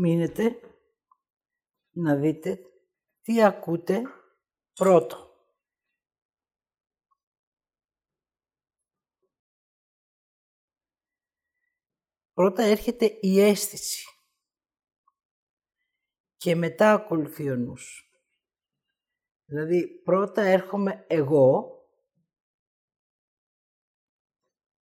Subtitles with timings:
[0.00, 0.60] μείνετε
[1.90, 2.58] να δείτε
[3.22, 4.02] τι ακούτε
[4.72, 5.26] πρώτο.
[12.32, 14.06] Πρώτα έρχεται η αίσθηση
[16.36, 18.12] και μετά ακολουθεί ο νους.
[19.44, 21.72] Δηλαδή πρώτα έρχομαι εγώ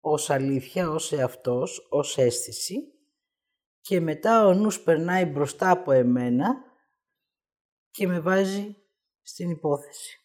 [0.01, 2.94] ως αλήθεια, ως εαυτός, ως αίσθηση
[3.85, 6.64] και μετά ο νους περνάει μπροστά από εμένα
[7.90, 8.76] και με βάζει
[9.22, 10.18] στην υπόθεση.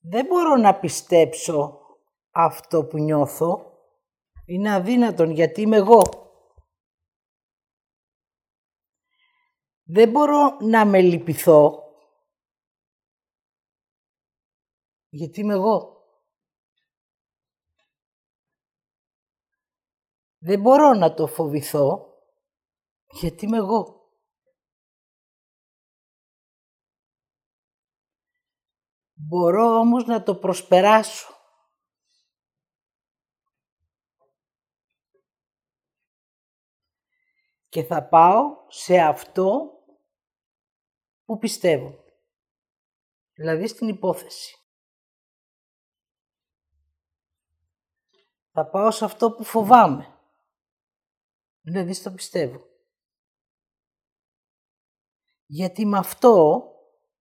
[0.00, 1.80] Δεν μπορώ να πιστέψω
[2.30, 3.72] αυτό που νιώθω.
[4.46, 6.02] Είναι αδύνατον γιατί είμαι εγώ.
[9.82, 11.82] Δεν μπορώ να με λυπηθώ
[15.08, 15.91] γιατί είμαι εγώ.
[20.44, 22.16] Δεν μπορώ να το φοβηθώ
[23.06, 24.10] γιατί είμαι εγώ.
[29.12, 31.34] Μπορώ όμως να το προσπεράσω.
[37.68, 39.70] Και θα πάω σε αυτό
[41.24, 42.04] που πιστεύω.
[43.32, 44.56] Δηλαδή στην υπόθεση.
[48.52, 50.21] Θα πάω σε αυτό που φοβάμαι.
[51.62, 52.66] Δηλαδή στο πιστεύω.
[55.46, 56.64] Γιατί με αυτό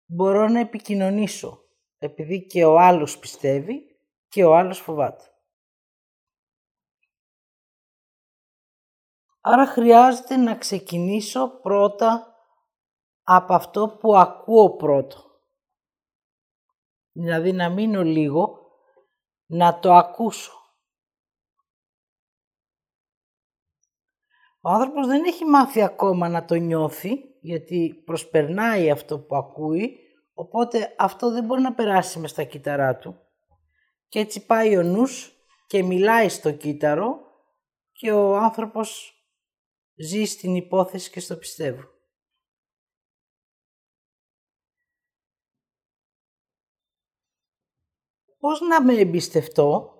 [0.05, 1.63] μπορώ να επικοινωνήσω
[1.97, 5.23] επειδή και ο άλλος πιστεύει και ο άλλος φοβάται.
[9.41, 12.35] Άρα χρειάζεται να ξεκινήσω πρώτα
[13.23, 15.41] από αυτό που ακούω πρώτο.
[17.11, 18.71] Δηλαδή να μείνω λίγο,
[19.45, 20.58] να το ακούσω.
[24.61, 27.09] Ο άνθρωπος δεν έχει μάθει ακόμα να το νιώθει,
[27.41, 29.99] γιατί προσπερνάει αυτό που ακούει
[30.39, 33.19] Οπότε αυτό δεν μπορεί να περάσει μες στα κύτταρά του.
[34.07, 35.31] Και έτσι πάει ο νους
[35.67, 37.19] και μιλάει στο κύτταρο
[37.91, 39.13] και ο άνθρωπος
[39.95, 41.83] ζει στην υπόθεση και στο πιστεύω.
[48.39, 49.97] Πώς να με εμπιστευτώ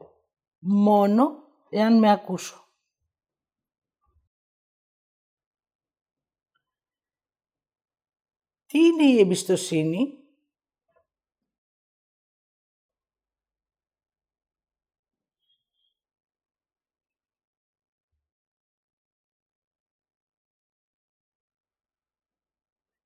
[0.59, 1.29] μόνο
[1.69, 2.68] εάν με ακούσω;
[8.69, 10.17] Τι είναι η εμπιστοσύνη;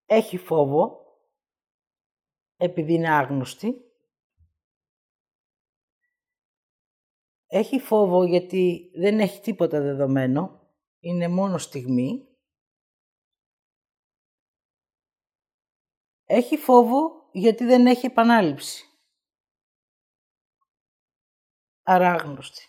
[0.06, 1.02] έχει φόβο,
[2.58, 3.92] επειδή είναι άγνωστη.
[7.48, 10.62] Έχει φόβο γιατί δεν έχει τίποτα δεδομένο,
[11.00, 12.33] είναι μόνο στιγμή.
[16.26, 18.88] Έχει φόβο γιατί δεν έχει επανάληψη.
[21.84, 22.68] Άρα άγνωστη.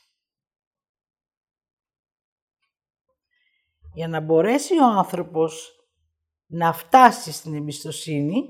[3.95, 5.79] Για να μπορέσει ο άνθρωπος
[6.47, 8.49] να φτάσει στην εμπιστοσύνη,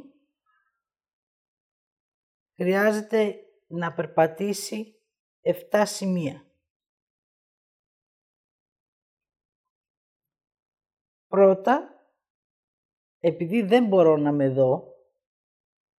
[2.54, 3.34] χρειάζεται
[3.66, 5.03] να περπατήσει
[5.70, 6.47] 7 σημεία.
[11.26, 11.88] Πρώτα,
[13.19, 14.94] επειδή δεν μπορώ να με δω,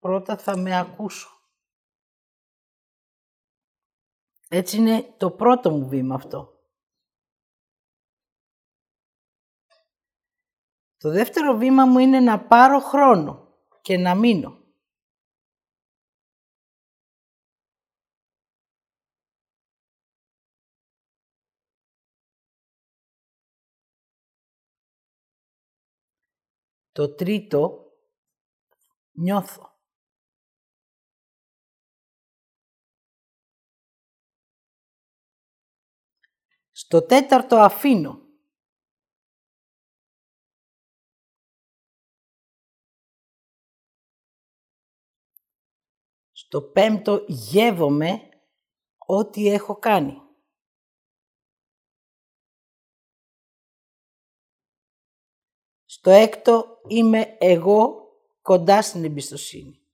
[0.05, 1.29] πρώτα θα με ακούσω.
[4.47, 6.59] Έτσι είναι το πρώτο μου βήμα αυτό.
[10.97, 14.63] Το δεύτερο βήμα μου είναι να πάρω χρόνο και να μείνω.
[26.91, 27.91] Το τρίτο,
[29.11, 29.74] νιώθω.
[36.85, 38.13] Στο τέταρτο αφήνω.
[46.31, 48.29] Στο πέμπτο γεύομαι
[48.97, 50.13] ό,τι έχω κάνει.
[55.85, 58.09] Στο έκτο είμαι εγώ
[58.41, 59.87] κοντά στην εμπιστοσύνη.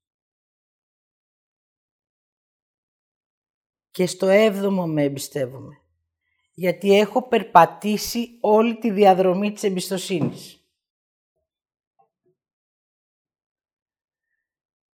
[3.89, 5.81] Και στο έβδομο με εμπιστεύομαι.
[6.61, 10.65] Γιατί έχω περπατήσει όλη τη διαδρομή της εμπιστοσύνης.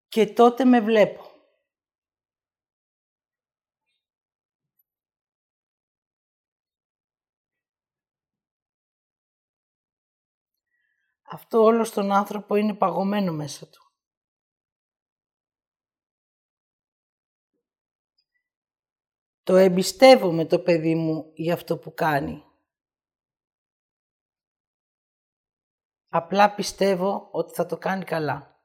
[0.08, 1.24] Και τότε με βλέπω.
[11.28, 13.85] αυτό όλο στον άνθρωπο είναι παγωμένο μέσα του.
[19.46, 22.44] Το εμπιστεύομαι το παιδί μου για αυτό που κάνει.
[26.08, 28.60] Απλά πιστεύω ότι θα το κάνει καλά.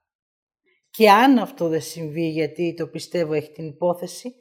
[0.90, 4.34] Και αν αυτό δεν συμβεί γιατί το πιστεύω έχει την υπόθεση,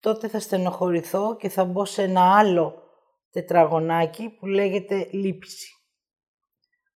[0.00, 2.82] τότε θα στενοχωρηθώ και θα μπω σε ένα άλλο
[3.30, 5.72] τετραγωνάκι που λέγεται λύπηση.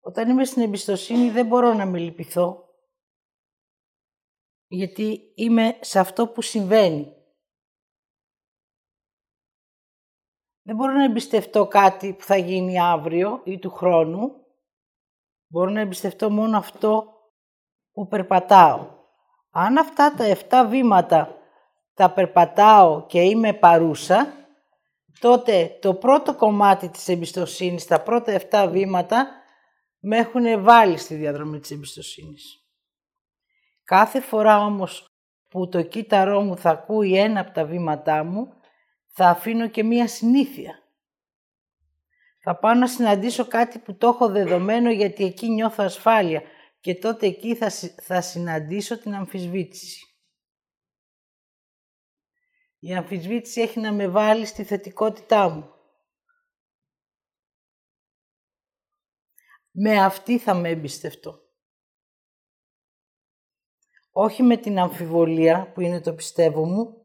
[0.00, 2.64] Όταν είμαι στην εμπιστοσύνη δεν μπορώ να με λυπηθώ,
[4.66, 7.14] γιατί είμαι σε αυτό που συμβαίνει.
[10.70, 14.30] Δεν μπορώ να εμπιστευτώ κάτι που θα γίνει αύριο ή του χρόνου.
[15.46, 17.04] Μπορώ να εμπιστευτώ μόνο αυτό
[17.92, 18.86] που περπατάω.
[19.50, 21.36] Αν αυτά τα 7 βήματα
[21.94, 24.32] τα περπατάω και είμαι παρούσα,
[25.20, 29.28] τότε το πρώτο κομμάτι της εμπιστοσύνης, τα πρώτα 7 βήματα,
[30.00, 32.64] με έχουν βάλει στη διαδρομή της εμπιστοσύνης.
[33.84, 35.06] Κάθε φορά όμως
[35.48, 38.59] που το κύτταρό μου θα ακούει ένα από τα βήματά μου,
[39.10, 40.74] θα αφήνω και μία συνήθεια.
[42.42, 46.42] Θα πάω να συναντήσω κάτι που το έχω δεδομένο γιατί εκεί νιώθω ασφάλεια
[46.80, 47.70] και τότε εκεί θα,
[48.02, 50.04] θα συναντήσω την αμφισβήτηση.
[52.78, 55.74] Η αμφισβήτηση έχει να με βάλει στη θετικότητά μου.
[59.70, 61.40] Με αυτή θα με εμπιστευτώ.
[64.12, 66.99] Όχι με την αμφιβολία που είναι το πιστεύω μου,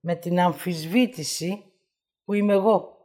[0.00, 1.72] με την αμφισβήτηση
[2.24, 2.96] που είμαι εγώ.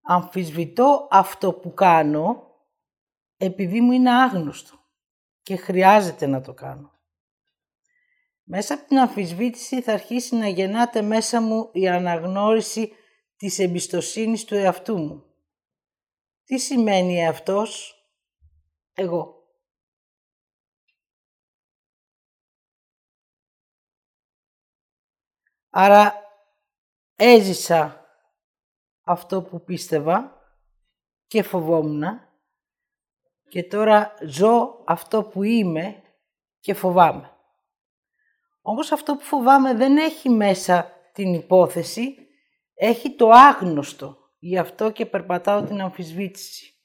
[0.00, 2.46] Αμφισβητώ αυτό που κάνω
[3.36, 4.78] επειδή μου είναι άγνωστο
[5.42, 6.92] και χρειάζεται να το κάνω.
[8.42, 12.92] Μέσα από την αμφισβήτηση θα αρχίσει να γεννάται μέσα μου η αναγνώριση
[13.36, 15.24] της εμπιστοσύνης του εαυτού μου.
[16.44, 17.94] Τι σημαίνει αυτός;
[18.94, 19.37] Εγώ.
[25.70, 26.14] Άρα
[27.16, 28.06] έζησα
[29.02, 30.42] αυτό που πίστευα
[31.26, 32.02] και φοβόμουν
[33.48, 36.02] και τώρα ζω αυτό που είμαι
[36.60, 37.32] και φοβάμαι.
[38.62, 42.16] Όμως αυτό που φοβάμαι δεν έχει μέσα την υπόθεση,
[42.74, 44.16] έχει το άγνωστο.
[44.38, 46.77] Γι' αυτό και περπατάω την αμφισβήτηση.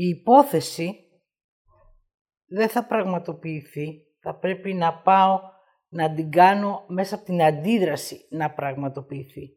[0.00, 1.10] Η υπόθεση
[2.44, 4.06] δεν θα πραγματοποιηθεί.
[4.20, 5.40] Θα πρέπει να πάω
[5.88, 9.56] να την κάνω μέσα από την αντίδραση να πραγματοποιηθεί.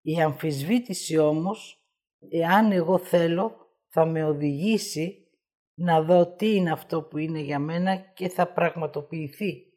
[0.00, 1.84] Η αμφισβήτηση όμως,
[2.30, 3.56] εάν εγώ θέλω,
[3.88, 5.30] θα με οδηγήσει
[5.74, 9.72] να δω τι είναι αυτό που είναι για μένα και θα πραγματοποιηθεί.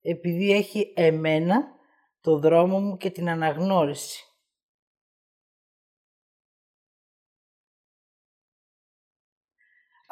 [0.00, 1.74] Επειδή έχει εμένα
[2.20, 4.29] το δρόμο μου και την αναγνώριση.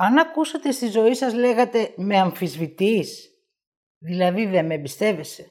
[0.00, 3.30] Αν ακούσατε στη ζωή σας λέγατε «με αμφισβητείς»,
[3.98, 5.50] δηλαδή δεν με εμπιστεύεσαι.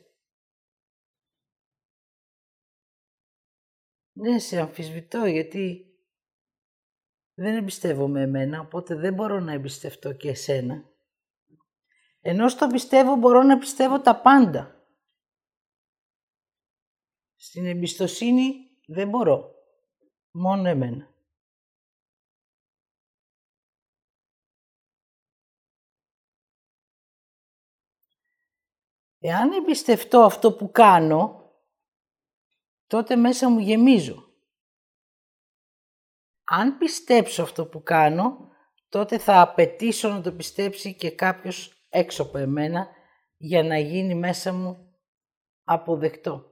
[4.12, 5.86] Ναι, σε αμφισβητώ γιατί
[7.34, 10.90] δεν εμπιστεύομαι εμένα, οπότε δεν μπορώ να εμπιστευτώ και εσένα.
[12.20, 14.88] Ενώ στο πιστεύω μπορώ να πιστεύω τα πάντα.
[17.36, 19.56] Στην εμπιστοσύνη δεν μπορώ.
[20.32, 21.16] Μόνο εμένα.
[29.20, 31.52] Εάν εμπιστευτώ αυτό που κάνω,
[32.88, 34.28] τότε μέσα μου γεμίζω.
[36.44, 38.50] Αν πιστέψω αυτό που κάνω,
[38.90, 42.88] τότε θα απαιτήσω να το πιστέψει και κάποιος έξω από εμένα
[43.38, 44.98] για να γίνει μέσα μου
[45.64, 46.52] αποδεκτό.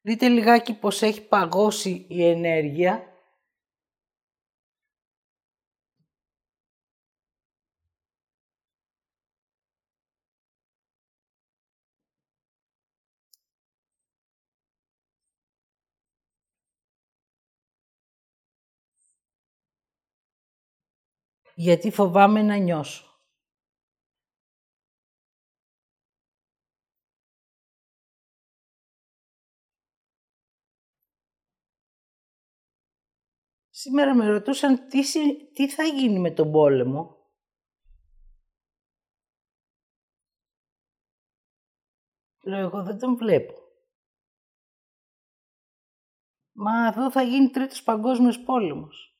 [0.00, 3.13] Δείτε λιγάκι πως έχει παγώσει η ενέργεια
[21.54, 23.14] γιατί φοβάμαι να νιώσω.
[33.70, 35.02] Σήμερα με ρωτούσαν τι,
[35.52, 37.16] τι θα γίνει με τον πόλεμο.
[42.44, 43.54] Λέω, εγώ δεν τον βλέπω.
[46.52, 49.13] Μα εδώ θα γίνει τρίτος παγκόσμιος πόλεμος.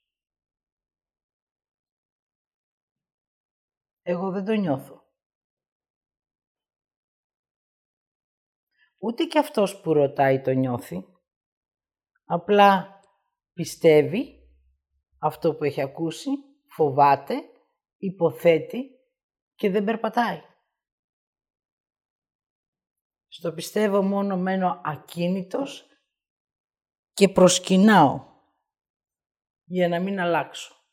[4.07, 5.03] Εγώ δεν το νιώθω.
[8.99, 11.05] Ούτε και αυτός που ρωτάει το νιώθει.
[12.25, 13.01] Απλά
[13.53, 14.49] πιστεύει
[15.19, 16.31] αυτό που έχει ακούσει,
[16.69, 17.35] φοβάται,
[17.97, 18.91] υποθέτει
[19.55, 20.41] και δεν περπατάει.
[23.27, 25.87] Στο πιστεύω μόνο μένω ακίνητος
[27.13, 28.33] και προσκυνάω
[29.65, 30.84] για να μην αλλάξω.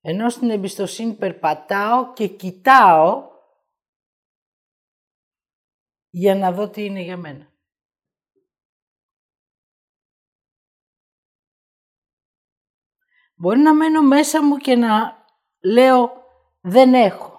[0.00, 3.30] Ενώ στην εμπιστοσύνη περπατάω και κοιτάω
[6.10, 7.52] για να δω τι είναι για μένα.
[13.34, 15.24] Μπορεί να μένω μέσα μου και να
[15.60, 16.10] λέω
[16.60, 17.38] δεν έχω.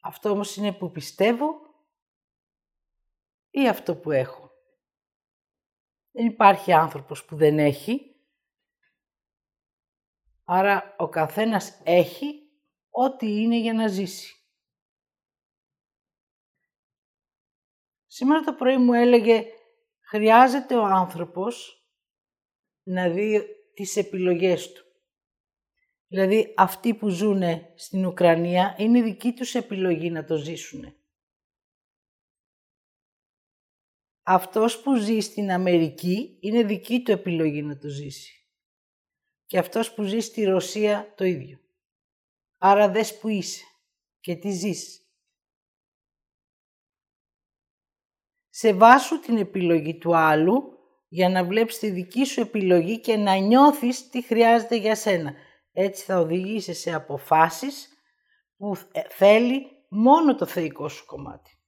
[0.00, 1.46] Αυτό όμως είναι που πιστεύω
[3.50, 4.43] ή αυτό που έχω.
[6.16, 8.16] Δεν υπάρχει άνθρωπος που δεν έχει.
[10.44, 12.50] Άρα ο καθένας έχει
[12.90, 14.34] ό,τι είναι για να ζήσει.
[18.06, 19.44] Σήμερα το πρωί μου έλεγε
[20.00, 21.86] χρειάζεται ο άνθρωπος
[22.82, 24.84] να δει τις επιλογές του.
[26.06, 27.42] Δηλαδή αυτοί που ζουν
[27.74, 30.94] στην Ουκρανία είναι δική τους επιλογή να το ζήσουν.
[34.26, 38.32] Αυτός που ζει στην Αμερική είναι δική του επιλογή να το ζήσει.
[39.46, 41.58] Και αυτός που ζει στη Ρωσία το ίδιο.
[42.58, 43.64] Άρα δες που είσαι
[44.20, 44.98] και τι ζεις.
[48.48, 50.78] Σε βάσου την επιλογή του άλλου
[51.08, 55.34] για να βλέπεις τη δική σου επιλογή και να νιώθεις τι χρειάζεται για σένα.
[55.72, 57.88] Έτσι θα οδηγήσει σε αποφάσεις
[58.56, 58.76] που
[59.08, 61.58] θέλει μόνο το θεϊκό σου κομμάτι.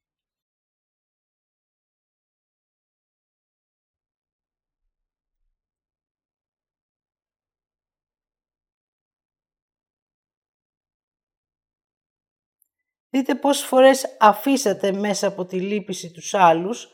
[13.16, 16.88] Δείτε πόσες φορές αφήσατε μέσα από τη λύπηση τους άλλους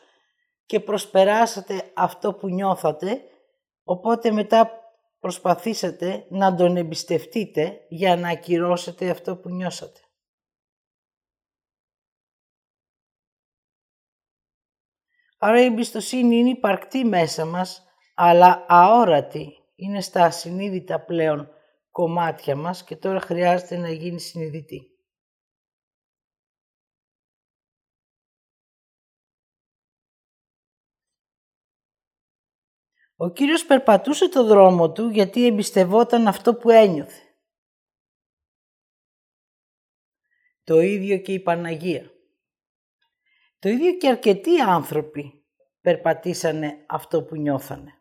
[0.66, 3.22] και προσπεράσατε αυτό που νιώθατε,
[3.84, 4.70] οπότε μετά
[5.18, 10.00] προσπαθήσατε να τον εμπιστευτείτε για να ακυρώσετε αυτό που νιώσατε.
[15.38, 19.48] Άρα η εμπιστοσύνη είναι υπαρκτή μέσα μας, αλλά αόρατη.
[19.74, 21.48] Είναι στα ασυνείδητα πλέον
[21.90, 24.91] κομμάτια μας και τώρα χρειάζεται να γίνει συνειδητή.
[33.22, 37.22] Ο Κύριος περπατούσε το δρόμο του γιατί εμπιστευόταν αυτό που ένιωθε.
[40.64, 42.10] Το ίδιο και η Παναγία.
[43.58, 45.44] Το ίδιο και αρκετοί άνθρωποι
[45.80, 47.92] περπατήσανε αυτό που νιώθανε.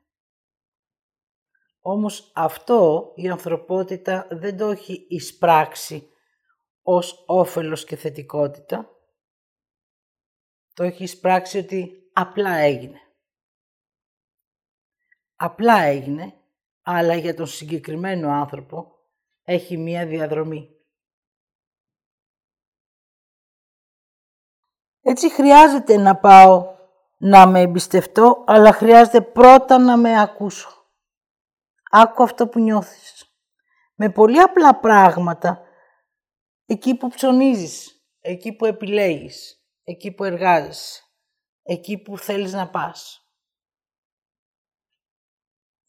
[1.79, 6.09] Όμως αυτό η ανθρωπότητα δεν το έχει εισπράξει
[6.81, 8.89] ως όφελος και θετικότητα.
[10.73, 13.10] Το έχει εισπράξει ότι απλά έγινε
[15.43, 16.33] απλά έγινε,
[16.81, 18.91] αλλά για τον συγκεκριμένο άνθρωπο
[19.43, 20.69] έχει μία διαδρομή.
[25.01, 26.75] Έτσι χρειάζεται να πάω
[27.17, 30.85] να με εμπιστευτώ, αλλά χρειάζεται πρώτα να με ακούσω.
[31.91, 33.35] Άκου αυτό που νιώθεις.
[33.95, 35.61] Με πολύ απλά πράγματα,
[36.65, 41.03] εκεί που ψωνίζεις, εκεί που επιλέγεις, εκεί που εργάζεσαι,
[41.63, 43.20] εκεί που θέλεις να πας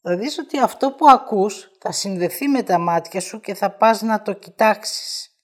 [0.05, 4.01] θα δεις ότι αυτό που ακούς θα συνδεθεί με τα μάτια σου και θα πας
[4.01, 5.37] να το κοιτάξεις.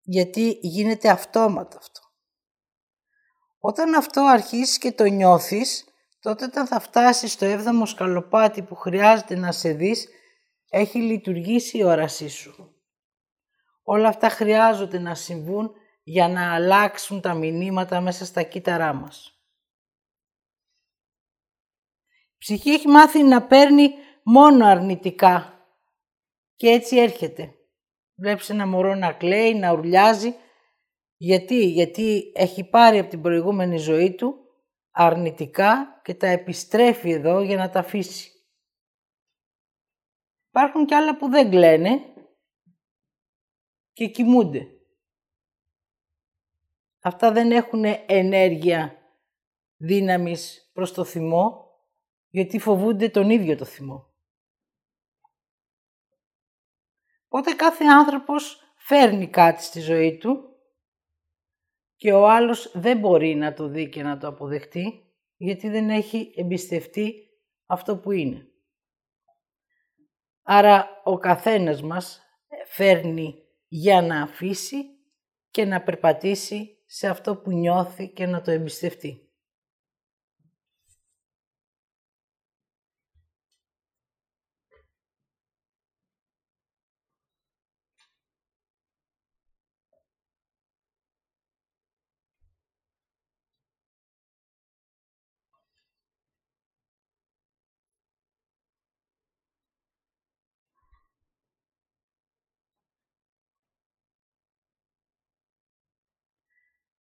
[0.00, 2.00] Γιατί γίνεται αυτόματα αυτό.
[3.58, 5.84] Όταν αυτό αρχίσεις και το νιώθεις,
[6.20, 10.08] τότε όταν θα φτάσεις στο έβδομο σκαλοπάτι που χρειάζεται να σε δεις,
[10.70, 12.76] έχει λειτουργήσει η όρασή σου.
[13.82, 19.41] Όλα αυτά χρειάζονται να συμβούν για να αλλάξουν τα μηνύματα μέσα στα κύτταρά μας
[22.42, 25.66] ψυχή έχει μάθει να παίρνει μόνο αρνητικά
[26.56, 27.54] και έτσι έρχεται.
[28.14, 30.34] Βλέπεις ένα μωρό να κλαίει, να ουρλιάζει.
[31.16, 34.34] Γιατί, γιατί έχει πάρει από την προηγούμενη ζωή του
[34.90, 38.30] αρνητικά και τα επιστρέφει εδώ για να τα αφήσει.
[40.48, 42.00] Υπάρχουν και άλλα που δεν κλαίνε
[43.92, 44.66] και κοιμούνται.
[47.02, 48.96] Αυτά δεν έχουν ενέργεια
[49.76, 51.71] δύναμης προς το θυμό,
[52.32, 54.10] γιατί φοβούνται τον ίδιο το θυμό.
[57.26, 60.56] Οπότε κάθε άνθρωπος φέρνει κάτι στη ζωή του
[61.96, 66.32] και ο άλλος δεν μπορεί να το δει και να το αποδεχτεί γιατί δεν έχει
[66.36, 67.14] εμπιστευτεί
[67.66, 68.46] αυτό που είναι.
[70.42, 72.22] Άρα ο καθένας μας
[72.66, 73.34] φέρνει
[73.68, 74.84] για να αφήσει
[75.50, 79.31] και να περπατήσει σε αυτό που νιώθει και να το εμπιστευτεί.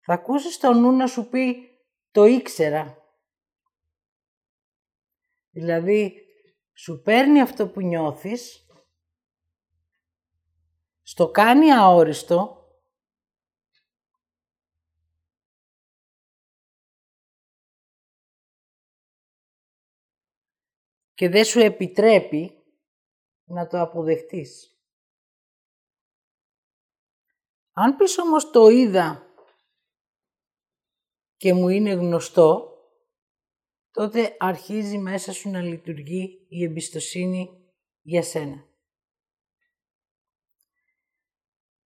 [0.03, 1.69] Θα ακούσεις το νου να σου πει
[2.11, 2.97] «το ήξερα».
[5.49, 6.25] Δηλαδή,
[6.73, 8.65] σου παίρνει αυτό που νιώθεις,
[11.01, 12.55] στο κάνει αόριστο
[21.13, 22.63] και δεν σου επιτρέπει
[23.43, 24.75] να το αποδεχτείς.
[27.71, 29.30] Αν πεις όμως το είδα
[31.41, 32.77] και μου είναι γνωστό,
[33.91, 37.49] τότε αρχίζει μέσα σου να λειτουργεί η εμπιστοσύνη
[38.01, 38.65] για σένα.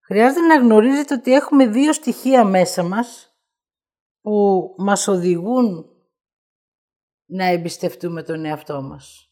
[0.00, 3.36] Χρειάζεται να γνωρίζετε ότι έχουμε δύο στοιχεία μέσα μας
[4.20, 5.86] που μας οδηγούν
[7.26, 9.30] να εμπιστευτούμε τον εαυτό μας.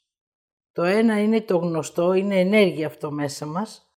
[0.73, 3.97] Το ένα είναι το γνωστό, είναι ενέργεια αυτό μέσα μας,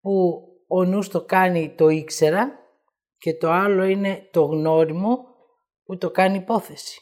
[0.00, 2.65] που ο νους το κάνει το ήξερα
[3.18, 5.24] και το άλλο είναι το γνώριμο
[5.84, 7.00] που το κάνει υπόθεση.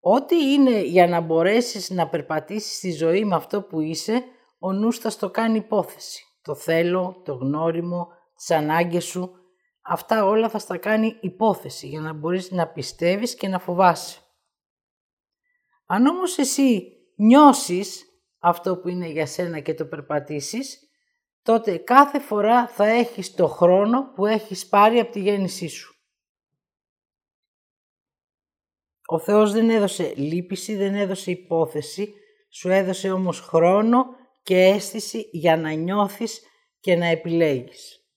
[0.00, 4.24] Ό,τι είναι για να μπορέσεις να περπατήσεις στη ζωή με αυτό που είσαι,
[4.58, 6.24] ο νους θα στο κάνει υπόθεση.
[6.42, 9.34] Το θέλω, το γνώριμο, τις ανάγκες σου,
[9.82, 14.18] αυτά όλα θα στα κάνει υπόθεση για να μπορείς να πιστεύεις και να φοβάσαι.
[15.86, 18.04] Αν όμως εσύ νιώσεις
[18.38, 20.88] αυτό που είναι για σένα και το περπατήσεις,
[21.44, 25.94] τότε κάθε φορά θα έχεις το χρόνο που έχεις πάρει από τη γέννησή σου.
[29.06, 32.14] Ο Θεός δεν έδωσε λύπηση, δεν έδωσε υπόθεση,
[32.48, 34.04] σου έδωσε όμως χρόνο
[34.42, 36.42] και αίσθηση για να νιώθεις
[36.80, 38.08] και να επιλέγεις.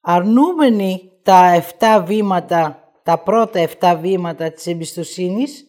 [0.00, 5.68] Αρνούμενοι τα 7 βήματα, τα πρώτα 7 βήματα της εμπιστοσύνης,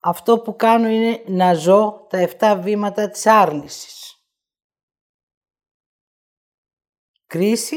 [0.00, 4.12] αυτό που κάνω είναι να ζω τα 7 βήματα της άρνησης.
[7.26, 7.76] Κρίση,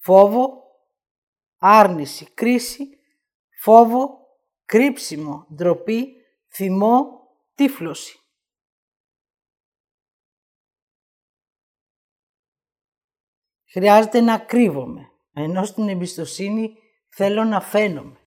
[0.00, 0.62] φόβο,
[1.56, 2.98] άρνηση, κρίση,
[3.60, 4.18] φόβο,
[4.64, 6.14] κρύψιμο, ντροπή,
[6.48, 8.18] θυμό, τύφλωση.
[13.64, 18.23] Χρειάζεται να κρύβομαι, ενώ στην εμπιστοσύνη θέλω να φαίνομαι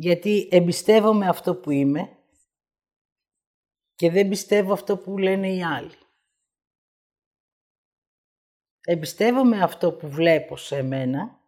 [0.00, 2.18] γιατί εμπιστεύομαι αυτό που είμαι
[3.94, 5.96] και δεν πιστεύω αυτό που λένε οι άλλοι.
[8.80, 11.40] Εμπιστεύομαι αυτό που βλέπω σε μένα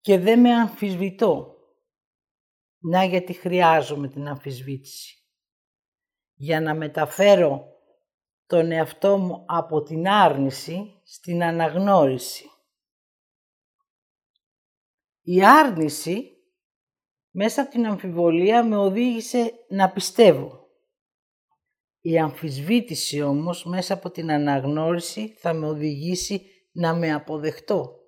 [0.00, 1.56] και δεν με αμφισβητώ.
[2.78, 5.24] Να γιατί χρειάζομαι την αμφισβήτηση.
[6.34, 7.80] Για να μεταφέρω
[8.46, 12.50] τον εαυτό μου από την άρνηση στην αναγνώριση.
[15.32, 16.36] Η άρνηση
[17.30, 20.68] μέσα από την αμφιβολία με οδήγησε να πιστεύω.
[22.00, 27.98] Η αμφισβήτηση όμως μέσα από την αναγνώριση θα με οδηγήσει να με αποδεχτώ.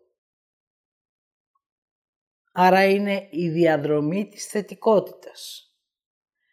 [2.53, 5.71] Άρα είναι η διαδρομή της θετικότητας.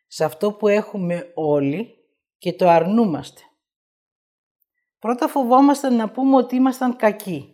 [0.07, 1.95] Σε αυτό που έχουμε όλοι
[2.37, 3.41] και το αρνούμαστε.
[4.99, 7.53] Πρώτα φοβόμαστε να πούμε ότι ήμασταν κακοί.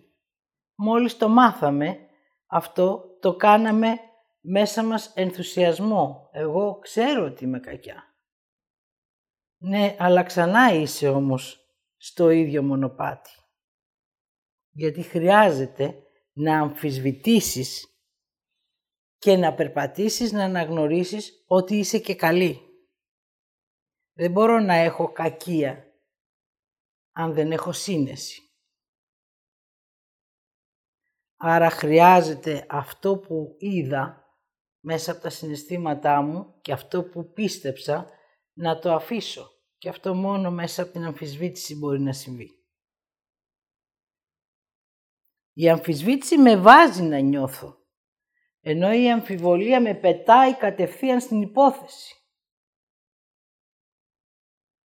[0.75, 2.04] Μόλις το μάθαμε,
[2.45, 3.99] αυτό το κάναμε
[4.41, 6.29] μέσα μας ενθουσιασμό.
[6.31, 8.03] Εγώ ξέρω ότι είμαι κακιά.
[9.57, 11.59] Ναι, αλλά ξανά είσαι όμως
[11.97, 13.31] στο ίδιο μονοπάτι.
[14.71, 16.03] Γιατί χρειάζεται
[16.33, 17.89] να αμφισβητήσεις
[19.17, 22.59] και να περπατήσεις να αναγνωρίσεις ότι είσαι και καλή.
[24.13, 25.93] Δεν μπορώ να έχω κακία
[27.11, 28.44] αν δεν έχω σύνεση.
[31.37, 34.25] Άρα χρειάζεται αυτό που είδα
[34.79, 38.09] μέσα από τα συναισθήματά μου και αυτό που πίστεψα
[38.53, 39.49] να το αφήσω.
[39.77, 42.49] Και αυτό μόνο μέσα από την αμφισβήτηση μπορεί να συμβεί.
[45.53, 47.77] Η αμφισβήτηση με βάζει να νιώθω,
[48.59, 52.15] ενώ η αμφιβολία με πετάει κατευθείαν στην υπόθεση.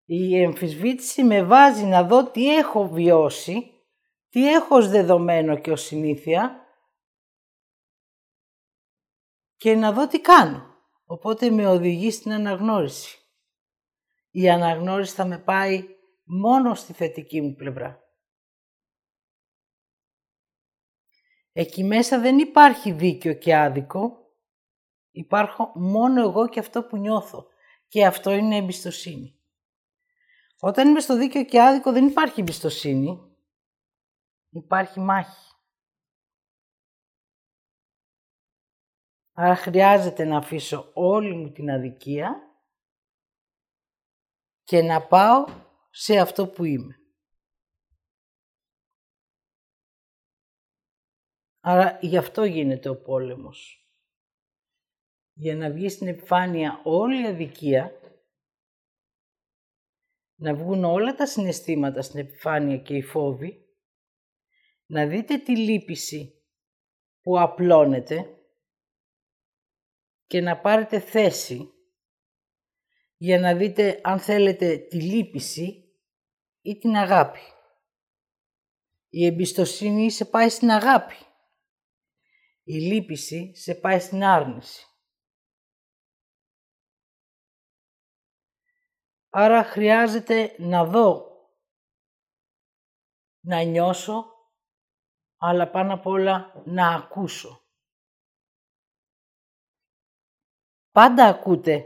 [0.05, 3.71] Η αμφισβήτηση με βάζει να δω τι έχω βιώσει,
[4.31, 6.65] τι έχω ως δεδομένο και ως συνήθεια
[9.57, 10.75] και να δω τι κάνω.
[11.05, 13.19] Οπότε με οδηγεί στην αναγνώριση.
[14.31, 15.87] Η αναγνώριση θα με πάει
[16.23, 17.99] μόνο στη θετική μου πλευρά.
[21.51, 24.17] Εκεί μέσα δεν υπάρχει δίκιο και άδικο.
[25.11, 27.47] Υπάρχω μόνο εγώ και αυτό που νιώθω.
[27.87, 29.39] Και αυτό είναι εμπιστοσύνη.
[30.59, 33.30] Όταν είμαι στο δίκαιο και άδικο δεν υπάρχει εμπιστοσύνη.
[34.53, 35.55] Υπάρχει μάχη.
[39.33, 42.51] Άρα χρειάζεται να αφήσω όλη μου την αδικία
[44.63, 45.45] και να πάω
[45.89, 46.95] σε αυτό που είμαι.
[51.59, 53.85] Άρα γι' αυτό γίνεται ο πόλεμος.
[55.33, 57.91] Για να βγει στην επιφάνεια όλη η αδικία,
[60.35, 63.60] να βγουν όλα τα συναισθήματα στην επιφάνεια και οι φόβοι,
[64.91, 66.43] να δείτε τη λύπηση
[67.21, 68.45] που απλώνεται
[70.25, 71.73] και να πάρετε θέση
[73.17, 75.95] για να δείτε αν θέλετε τη λύπηση
[76.61, 77.39] ή την αγάπη.
[79.09, 81.15] Η εμπιστοσύνη σε πάει στην αγάπη.
[82.63, 84.85] Η λύπηση σε πάει στην άρνηση.
[89.29, 91.25] Άρα χρειάζεται να δω,
[93.39, 94.40] να νιώσω,
[95.43, 97.61] αλλά πάνω απ' όλα να ακούσω.
[100.91, 101.85] Πάντα ακούτε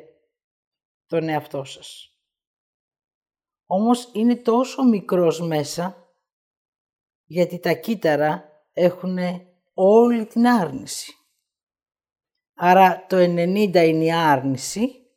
[1.05, 2.19] τον εαυτό σας.
[3.65, 6.09] Όμως είναι τόσο μικρός μέσα,
[7.23, 9.17] γιατί τα κύτταρα έχουν
[9.73, 11.13] όλη την άρνηση.
[12.53, 15.09] Άρα το 90 είναι η άρνηση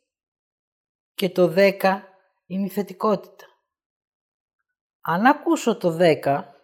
[1.14, 2.03] και το 10
[2.46, 3.46] είναι η θετικότητα.
[5.01, 6.58] Αν ακούσω το 10,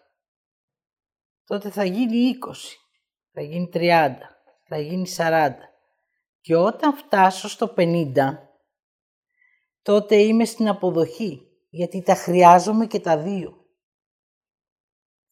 [1.45, 2.53] τότε θα γίνει 20,
[3.31, 4.15] θα γίνει 30,
[4.67, 5.49] θα γίνει 40.
[6.41, 8.13] Και όταν φτάσω στο 50,
[9.81, 13.65] τότε είμαι στην αποδοχή, γιατί τα χρειάζομαι και τα δύο.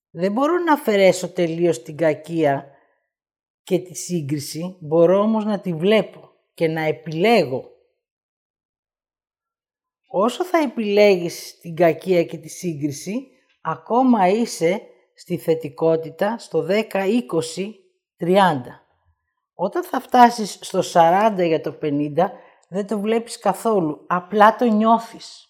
[0.10, 2.72] Δεν μπορώ να αφαιρέσω τελείως την κακία
[3.64, 7.72] και τη σύγκριση, μπορώ όμως να τη βλέπω και να επιλέγω.
[10.08, 13.28] Όσο θα επιλέγεις την κακία και τη σύγκριση,
[13.62, 14.82] ακόμα είσαι
[15.16, 17.74] στη θετικότητα στο 10, 20,
[18.18, 18.84] 30.
[19.54, 22.32] Όταν θα φτάσεις στο 40 για το 50,
[22.70, 24.06] δεν το βλέπεις καθόλου.
[24.08, 25.48] Απλά το νιώθεις.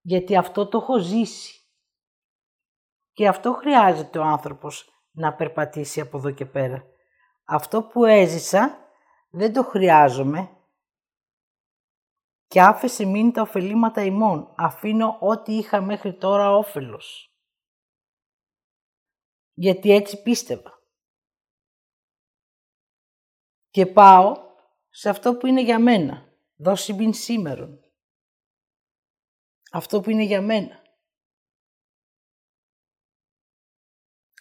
[0.00, 1.54] Γιατί αυτό το έχω ζήσει.
[3.12, 6.84] Και αυτό χρειάζεται ο άνθρωπος να περπατήσει από εδώ και πέρα.
[7.44, 8.78] Αυτό που έζησα
[9.30, 10.50] δεν το χρειάζομαι
[12.46, 14.52] και άφησε μην τα ωφελήματα ημών.
[14.56, 17.29] Αφήνω ό,τι είχα μέχρι τώρα όφελος.
[19.60, 20.82] Γιατί έτσι πίστευα.
[23.70, 24.34] Και πάω
[24.90, 26.34] σε αυτό που είναι για μένα.
[26.56, 27.80] Δώσει μην σήμερον.
[29.72, 30.82] Αυτό που είναι για μένα.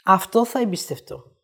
[0.06, 1.38] Αυτό θα εμπιστευτώ.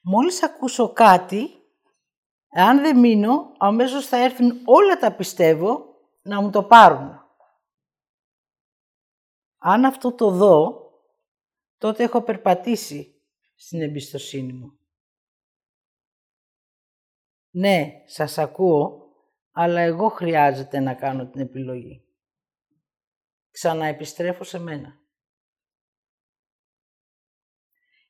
[0.00, 1.48] Μόλις ακούσω κάτι,
[2.48, 7.25] αν δεν μείνω, αμέσως θα έρθουν όλα τα πιστεύω να μου το πάρουν.
[9.58, 10.90] Αν αυτό το δω,
[11.78, 13.22] τότε έχω περπατήσει
[13.54, 14.78] στην εμπιστοσύνη μου.
[17.50, 19.10] Ναι, σας ακούω,
[19.50, 22.04] αλλά εγώ χρειάζεται να κάνω την επιλογή.
[23.50, 25.00] Ξαναεπιστρέφω σε μένα.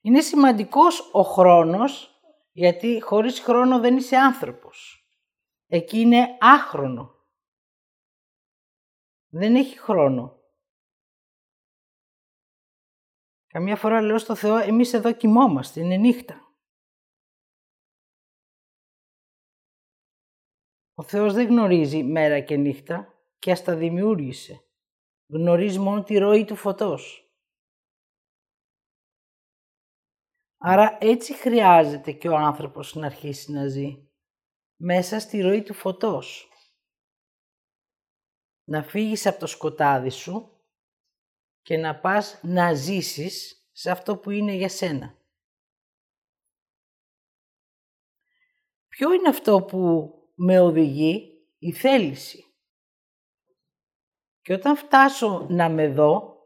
[0.00, 2.20] Είναι σημαντικός ο χρόνος,
[2.52, 5.06] γιατί χωρίς χρόνο δεν είσαι άνθρωπος.
[5.66, 7.14] Εκεί είναι άχρονο.
[9.28, 10.36] Δεν έχει χρόνο.
[13.57, 16.55] Καμιά φορά λέω στο Θεό, εμείς εδώ κοιμόμαστε, είναι νύχτα.
[20.95, 24.64] Ο Θεός δεν γνωρίζει μέρα και νύχτα και ας τα δημιούργησε.
[25.33, 27.31] Γνωρίζει μόνο τη ροή του φωτός.
[30.57, 34.09] Άρα έτσι χρειάζεται και ο άνθρωπος να αρχίσει να ζει.
[34.83, 36.51] Μέσα στη ροή του φωτός.
[38.64, 40.56] Να φύγεις από το σκοτάδι σου
[41.66, 45.14] και να πας να ζήσεις σε αυτό που είναι για σένα.
[48.88, 52.44] Ποιο είναι αυτό που με οδηγεί; Η θέληση.
[54.40, 56.37] Και όταν φτάσω να με δω,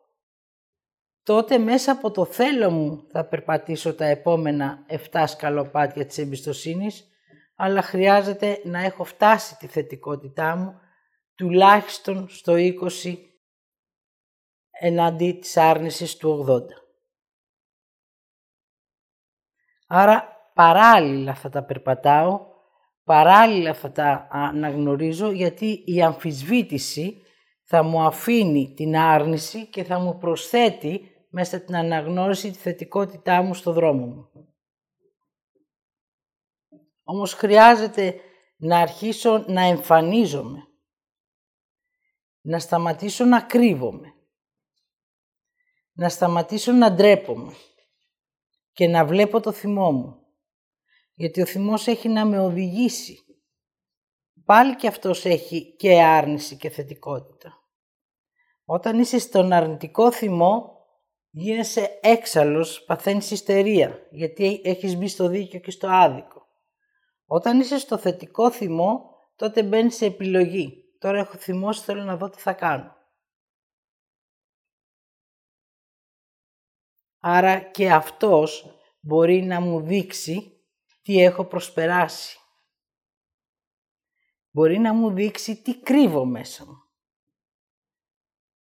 [1.22, 7.08] τότε μέσα από το θέλω μου θα περπατήσω τα επόμενα 7 σκαλοπάτια της εμπιστοσύνης,
[7.54, 10.80] αλλά χρειάζεται να έχω φτάσει τη θετικότητά μου
[11.34, 13.29] τουλάχιστον στο 20
[14.82, 16.62] εναντί της άρνησης του 80.
[19.86, 22.46] Άρα παράλληλα θα τα περπατάω,
[23.04, 27.22] παράλληλα θα τα αναγνωρίζω γιατί η αμφισβήτηση
[27.62, 33.54] θα μου αφήνει την άρνηση και θα μου προσθέτει μέσα την αναγνώριση τη θετικότητά μου
[33.54, 34.28] στο δρόμο μου.
[37.02, 38.20] Όμως χρειάζεται
[38.56, 40.58] να αρχίσω να εμφανίζομαι,
[42.40, 44.14] να σταματήσω να κρύβομαι,
[46.00, 47.52] να σταματήσω να ντρέπομαι
[48.72, 50.16] και να βλέπω το θυμό μου.
[51.14, 53.18] Γιατί ο θυμός έχει να με οδηγήσει.
[54.44, 57.52] Πάλι και αυτός έχει και άρνηση και θετικότητα.
[58.64, 60.78] Όταν είσαι στον αρνητικό θυμό,
[61.30, 66.46] γίνεσαι έξαλλος, παθαίνεις ιστερία, γιατί έχεις μπει στο δίκαιο και στο άδικο.
[67.26, 69.02] Όταν είσαι στο θετικό θυμό,
[69.36, 70.84] τότε μπαίνεις σε επιλογή.
[70.98, 72.98] Τώρα έχω θυμώσει, θέλω να δω τι θα κάνω.
[77.20, 80.64] Άρα και αυτός μπορεί να μου δείξει
[81.02, 82.38] τι έχω προσπεράσει.
[84.50, 86.90] Μπορεί να μου δείξει τι κρύβω μέσα μου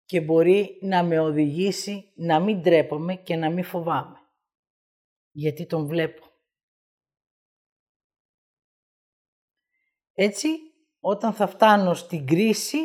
[0.06, 4.20] και μπορεί να με οδηγήσει να μην τρέπομαι και να μην φοβάμαι.
[5.32, 6.26] Γιατί τον βλέπω.
[10.13, 10.48] Έτσι,
[11.00, 12.78] όταν θα φτάνω στην κρίση,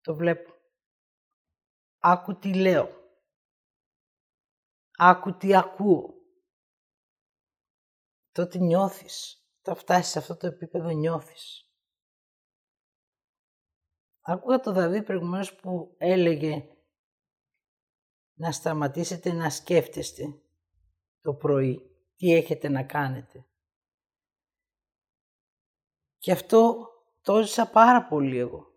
[0.00, 0.54] το βλέπω.
[1.98, 2.95] Άκου τι λέω.
[4.96, 6.14] Άκου τι ακούω.
[8.32, 9.40] Τότε νιώθεις.
[9.58, 11.70] Όταν φτάσεις σε αυτό το επίπεδο νιώθεις.
[14.20, 16.68] Άκουγα το Δαβίδ προηγουμένως που έλεγε
[18.34, 20.24] να σταματήσετε να σκέφτεστε
[21.20, 23.46] το πρωί τι έχετε να κάνετε.
[26.18, 26.88] Και αυτό
[27.20, 28.74] το ζήσα πάρα πολύ εγώ.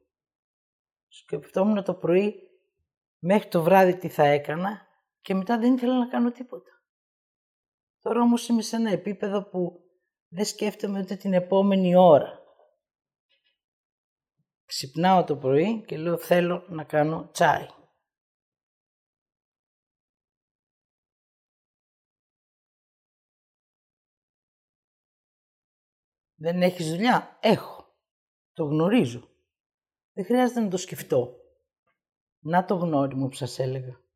[1.08, 2.50] Σκεφτόμουν το πρωί
[3.20, 4.89] μέχρι το βράδυ τι θα έκανα
[5.30, 6.84] και μετά δεν ήθελα να κάνω τίποτα.
[8.00, 9.82] Τώρα όμως είμαι σε ένα επίπεδο που
[10.28, 12.40] δεν σκέφτομαι ούτε την επόμενη ώρα.
[14.66, 17.68] Ξυπνάω το πρωί και λέω θέλω να κάνω τσάι.
[26.36, 27.96] Δεν έχεις δουλειά; Έχω.
[28.54, 29.30] Το γνωρίζω.
[30.14, 31.36] Δεν χρειάζεται να το σκεφτώ.
[32.40, 34.09] Να το γνώριμο που σας έλεγα.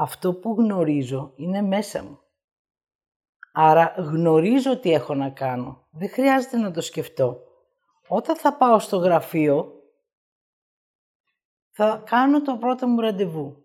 [0.00, 2.20] Αυτό που γνωρίζω είναι μέσα μου.
[3.52, 5.88] Άρα γνωρίζω τι έχω να κάνω.
[5.90, 7.42] Δεν χρειάζεται να το σκεφτώ.
[8.08, 9.72] Όταν θα πάω στο γραφείο,
[11.70, 13.64] θα κάνω το πρώτο μου ραντεβού.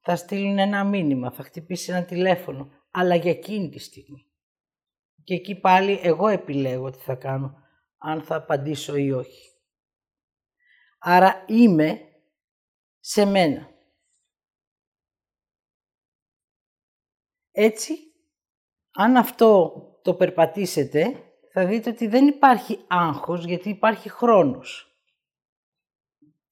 [0.00, 4.26] Θα στείλουν ένα μήνυμα, θα χτυπήσει ένα τηλέφωνο, αλλά για εκείνη τη στιγμή.
[5.24, 7.54] Και εκεί πάλι εγώ επιλέγω τι θα κάνω,
[7.98, 9.50] αν θα απαντήσω ή όχι.
[10.98, 12.00] Άρα είμαι
[13.00, 13.71] σε μένα.
[17.54, 17.94] Έτσι,
[18.92, 24.96] αν αυτό το περπατήσετε, θα δείτε ότι δεν υπάρχει άγχος γιατί υπάρχει χρόνος.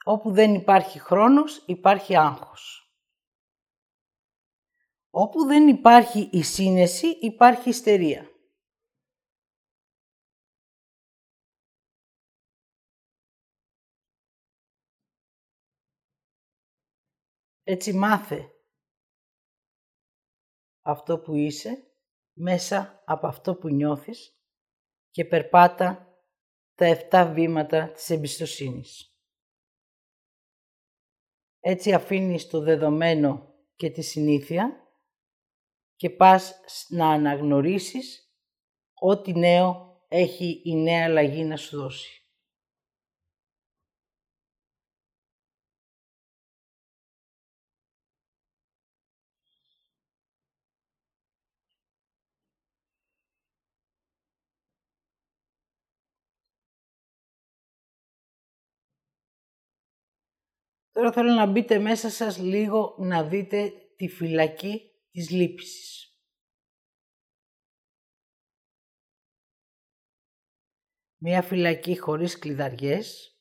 [0.05, 2.95] Όπου δεν υπάρχει χρόνος υπάρχει άγχος.
[5.11, 8.31] Όπου δεν υπάρχει η σύνεση υπάρχει ιστερία.
[17.63, 18.60] Έτσι μάθε
[20.83, 21.85] αυτό που είσαι
[22.33, 24.35] μέσα από αυτό που νιώθεις
[25.11, 26.15] και περπάτα
[26.75, 29.15] τα 7 βήματα της εμπιστοσύνης.
[31.61, 34.89] Έτσι αφήνεις το δεδομένο και τη συνήθεια
[35.97, 38.35] και πας να αναγνωρίσεις
[38.95, 42.20] ό,τι νέο έχει η νέα αλλαγή να σου δώσει.
[60.93, 66.15] Τώρα θέλω να μπείτε μέσα σας λίγο να δείτε τη φυλακή της λύπησης.
[71.23, 73.35] Μία φυλακή χωρίς κλειδαριές.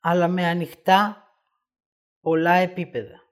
[0.00, 1.28] αλλά με ανοιχτά
[2.20, 3.27] πολλά επίπεδα.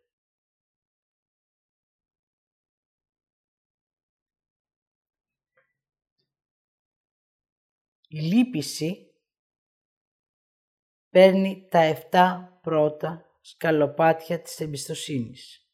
[8.16, 9.14] Η λύπηση
[11.08, 15.70] παίρνει τα 7 πρώτα σκαλοπάτια της εμπιστοσύνης.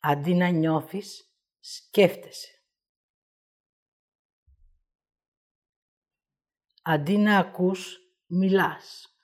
[0.00, 2.64] Αντί να νιώθεις, σκέφτεσαι.
[6.82, 9.16] Αντί να ακούς, μιλάς.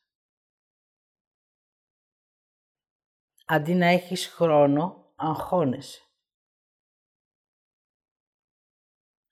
[3.46, 6.11] Αντί να έχεις χρόνο, αγχώνεσαι.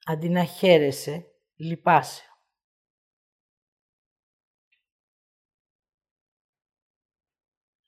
[0.05, 2.25] Αντί να χαίρεσαι, λυπάσαι.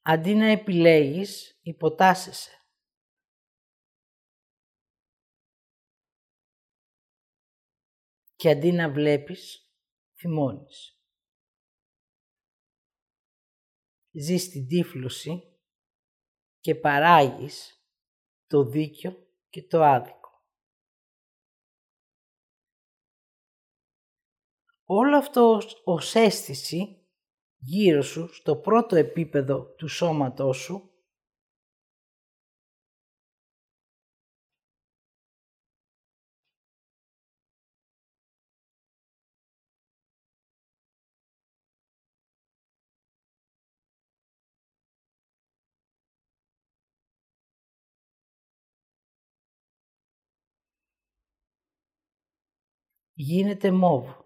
[0.01, 2.57] Αντί να επιλέγεις, υποτάσσεσαι.
[8.35, 9.71] Και αντί να βλέπεις,
[10.19, 10.97] θυμώνεις.
[14.11, 15.59] Ζεις την τύφλωση
[16.59, 17.83] και παράγεις
[18.47, 19.11] το δίκιο
[19.49, 20.22] και το άδικο.
[24.85, 26.97] Όλο αυτό ως αίσθηση
[27.57, 30.89] γύρω σου, στο πρώτο επίπεδο του σώματός σου,
[53.13, 54.22] γίνεται μόβ.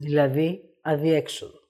[0.00, 1.68] Δηλαδή αδιέξοδο.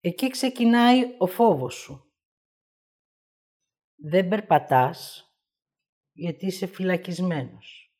[0.00, 2.12] Εκεί ξεκινάει ο φόβος σου.
[3.94, 5.32] Δεν περπατάς
[6.12, 7.92] γιατί είσαι φυλακισμένος.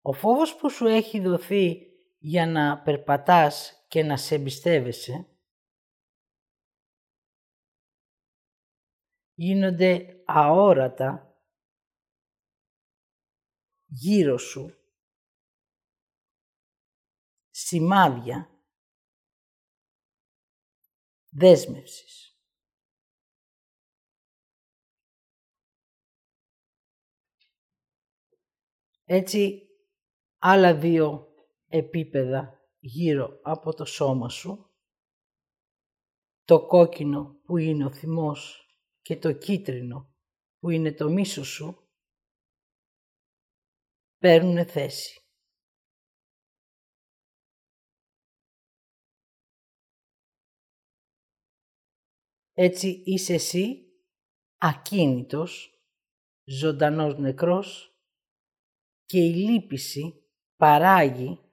[0.00, 1.95] Ο φόβος που σου έχει δοθεί
[2.28, 5.28] για να περπατάς και να σε εμπιστεύεσαι
[9.34, 11.40] γίνονται αόρατα
[13.84, 14.74] γύρω σου
[17.50, 18.50] σημάδια
[21.30, 22.40] δέσμευσης.
[29.04, 29.68] Έτσι,
[30.38, 31.25] άλλα δύο
[31.68, 34.70] επίπεδα γύρω από το σώμα σου,
[36.44, 38.66] το κόκκινο που είναι ο θυμός
[39.02, 40.14] και το κίτρινο
[40.58, 41.88] που είναι το μίσος σου
[44.18, 45.20] παίρνουν θέση.
[52.52, 53.86] Έτσι είσαι εσύ
[54.56, 55.80] ακίνητος,
[56.44, 57.96] ζωντανός νεκρός
[59.04, 61.45] και η λύπηση παράγει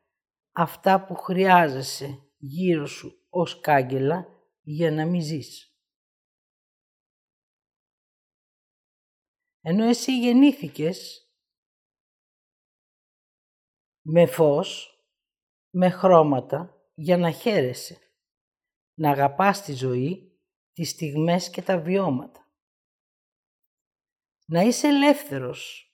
[0.54, 4.28] αυτά που χρειάζεσαι γύρω σου ως κάγκελα
[4.62, 5.78] για να μην ζεις.
[9.62, 11.28] Ενώ εσύ γεννήθηκες
[14.06, 14.98] με φως,
[15.70, 17.98] με χρώματα, για να χαίρεσαι,
[18.94, 20.42] να αγαπάς τη ζωή,
[20.74, 22.52] τις στιγμές και τα βιώματα.
[24.46, 25.93] Να είσαι ελεύθερος,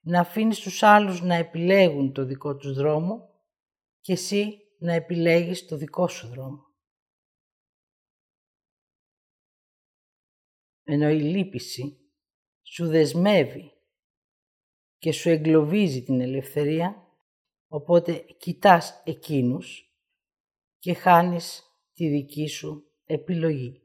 [0.00, 3.28] να αφήνεις τους άλλους να επιλέγουν το δικό τους δρόμο
[4.00, 6.66] και εσύ να επιλέγεις το δικό σου δρόμο.
[10.82, 12.12] Ενώ η λύπηση
[12.62, 13.72] σου δεσμεύει
[14.98, 17.06] και σου εγκλωβίζει την ελευθερία,
[17.68, 19.92] οπότε κοιτάς εκείνους
[20.78, 23.82] και χάνεις τη δική σου επιλογή.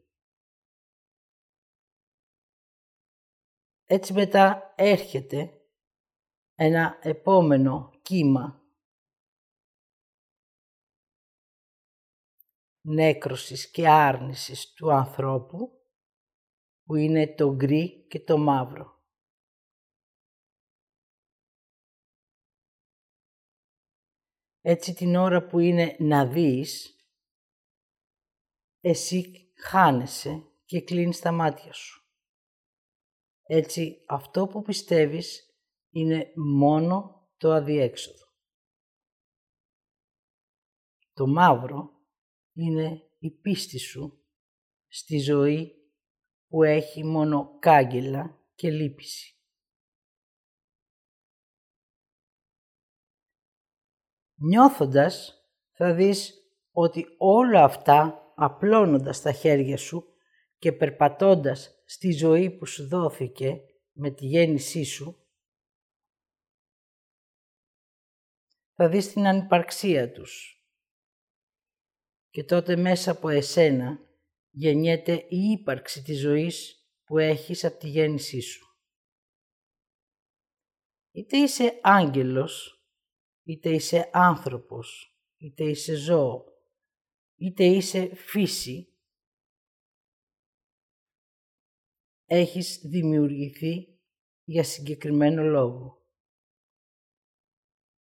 [3.86, 5.62] Έτσι μετά έρχεται
[6.56, 8.63] ένα επόμενο κύμα
[12.86, 15.82] νέκρωσης και άρνησης του ανθρώπου
[16.84, 19.02] που είναι το γκρι και το μαύρο.
[24.62, 26.98] Έτσι την ώρα που είναι να δεις,
[28.80, 32.08] εσύ χάνεσαι και κλείνεις τα μάτια σου.
[33.44, 35.52] Έτσι αυτό που πιστεύεις
[35.94, 38.25] είναι μόνο το αδιέξοδο.
[41.13, 41.91] Το μαύρο
[42.54, 44.23] είναι η πίστη σου
[44.87, 45.75] στη ζωή
[46.48, 49.37] που έχει μόνο κάγκελα και λύπηση.
[54.35, 56.33] Νιώθοντας θα δεις
[56.71, 60.06] ότι όλα αυτά απλώνοντας τα χέρια σου
[60.58, 65.23] και περπατώντας στη ζωή που σου δόθηκε με τη γέννησή σου,
[68.76, 70.63] θα δεις την ανυπαρξία τους.
[72.30, 74.00] Και τότε μέσα από εσένα
[74.50, 78.67] γεννιέται η ύπαρξη της ζωής που έχεις από τη γέννησή σου.
[81.12, 82.86] Είτε είσαι άγγελος,
[83.44, 86.46] είτε είσαι άνθρωπος, είτε είσαι ζώο,
[87.36, 88.94] είτε είσαι φύση,
[92.26, 94.00] έχεις δημιουργηθεί
[94.44, 96.02] για συγκεκριμένο λόγο.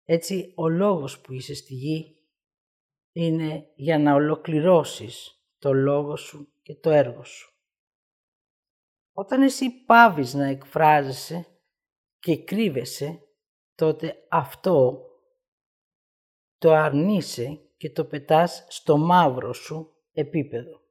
[0.05, 2.17] Έτσι, ο λόγος που είσαι στη γη
[3.11, 7.53] είναι για να ολοκληρώσεις το λόγο σου και το έργο σου.
[9.11, 11.47] Όταν εσύ πάβεις να εκφράζεσαι
[12.19, 13.27] και κρύβεσαι,
[13.75, 15.07] τότε αυτό
[16.57, 20.81] το αρνείσαι και το πετάς στο μαύρο σου επίπεδο.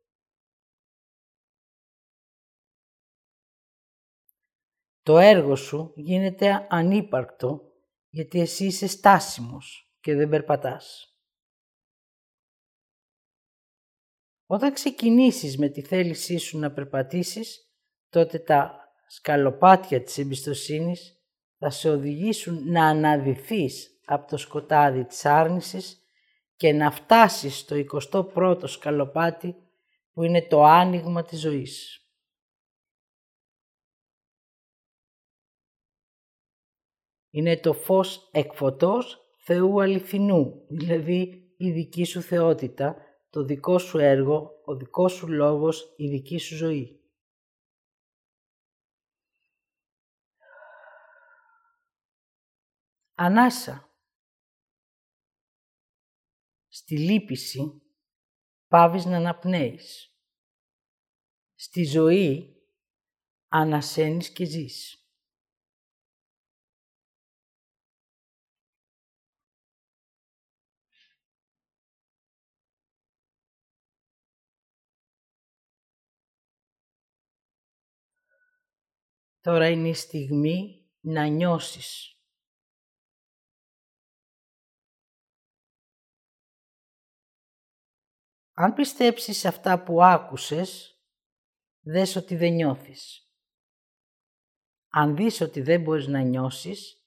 [5.02, 7.71] Το έργο σου γίνεται ανύπαρκτο
[8.14, 11.16] γιατί εσύ είσαι στάσιμος και δεν περπατάς.
[14.46, 17.72] Όταν ξεκινήσεις με τη θέλησή σου να περπατήσεις,
[18.08, 21.20] τότε τα σκαλοπάτια της εμπιστοσύνης
[21.58, 26.00] θα σε οδηγήσουν να αναδυθείς από το σκοτάδι της άρνησης
[26.56, 27.76] και να φτάσεις στο
[28.32, 29.56] 21ο σκαλοπάτι
[30.12, 32.01] που είναι το άνοιγμα της ζωής.
[37.34, 42.96] Είναι το φως εκφωτός Θεού αληθινού, δηλαδή η δική σου θεότητα,
[43.30, 47.00] το δικό σου έργο, ο δικός σου λόγος, η δική σου ζωή.
[53.14, 53.90] Ανάσα.
[56.68, 57.82] Στη λύπηση
[58.68, 60.16] πάβεις να αναπνέεις.
[61.54, 62.56] Στη ζωή
[63.48, 65.01] ανασένεις και ζεις.
[79.42, 82.16] Τώρα είναι η στιγμή να νιώσεις.
[88.52, 91.00] Αν πιστέψεις σε αυτά που άκουσες,
[91.80, 93.30] δες ότι δεν νιώθεις.
[94.88, 97.06] Αν δεις ότι δεν μπορείς να νιώσεις,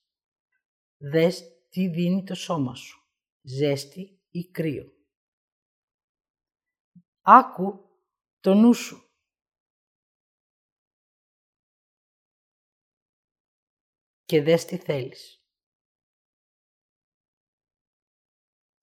[0.98, 3.10] δες τι δίνει το σώμα σου,
[3.42, 4.92] ζέστη ή κρύο.
[7.22, 8.00] Άκου
[8.40, 9.05] το νου σου.
[14.26, 15.40] Και δες τι θέλεις.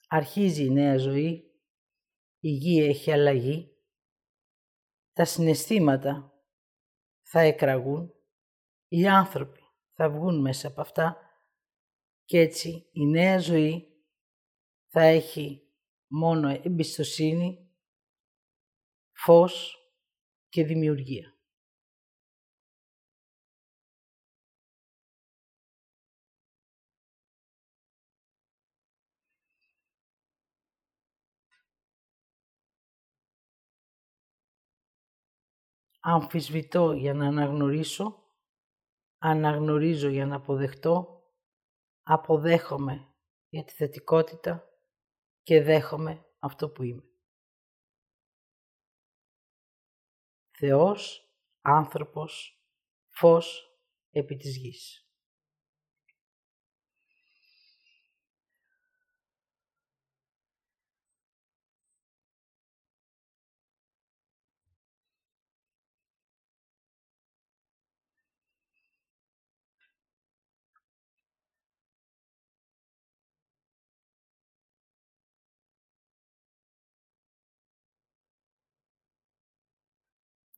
[0.09, 1.53] Αρχίζει η νέα ζωή
[2.45, 3.77] η γη έχει αλλαγή,
[5.13, 6.33] τα συναισθήματα
[7.23, 8.15] θα εκραγούν,
[8.89, 9.61] οι άνθρωποι
[9.93, 11.17] θα βγουν μέσα από αυτά
[12.25, 13.87] και έτσι η νέα ζωή
[14.89, 15.63] θα έχει
[16.07, 17.71] μόνο εμπιστοσύνη,
[19.13, 19.77] φως
[20.49, 21.32] και δημιουργία.
[36.05, 38.23] Αμφισβητώ για να αναγνωρίσω,
[39.19, 41.23] αναγνωρίζω για να αποδεχτώ,
[42.03, 43.15] αποδέχομαι
[43.49, 44.69] για τη θετικότητα
[45.43, 47.05] και δέχομαι αυτό που είμαι.
[50.51, 51.31] Θεός,
[51.61, 52.63] άνθρωπος,
[53.09, 53.77] φως
[54.11, 55.02] επί της γης.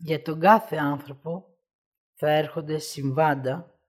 [0.06, 1.58] Για τον κάθε άνθρωπο
[2.14, 3.80] θα έρχονται συμβάντα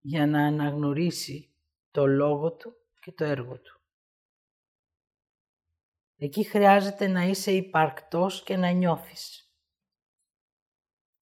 [0.00, 1.54] για να αναγνωρίσει
[1.90, 3.80] το λόγο του και το έργο του.
[6.16, 9.52] Εκεί χρειάζεται να είσαι υπαρκτός και να νιώθεις.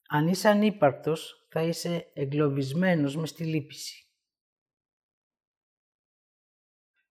[0.08, 4.08] Αν είσαι ανύπαρκτος, θα είσαι εγκλωβισμένος μες στη λύπηση.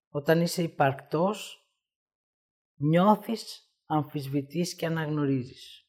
[0.09, 1.67] Όταν είσαι υπαρκτός,
[2.75, 5.87] νιώθεις αμφισβητείς και αναγνωρίζεις.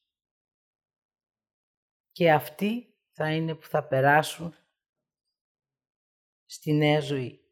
[2.12, 4.54] Και αυτοί θα είναι που θα περάσουν
[6.44, 7.43] στη νέα ζωή.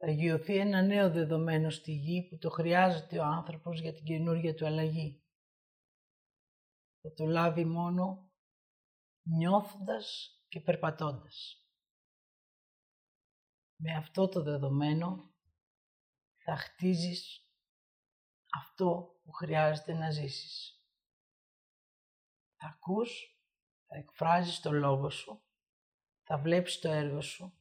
[0.00, 4.54] Θα γιωθεί ένα νέο δεδομένο στη γη που το χρειάζεται ο άνθρωπος για την καινούργια
[4.54, 5.22] του αλλαγή.
[7.00, 8.30] Θα το λάβει μόνο
[9.22, 11.66] νιώθοντας και περπατώντας.
[13.80, 15.34] Με αυτό το δεδομένο
[16.44, 17.48] θα χτίζεις
[18.60, 20.82] αυτό που χρειάζεται να ζήσεις.
[22.56, 23.40] Θα ακούς,
[23.86, 25.42] θα εκφράζεις το λόγο σου,
[26.22, 27.57] θα βλέπεις το έργο σου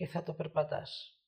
[0.00, 1.19] και θα το περπατάς.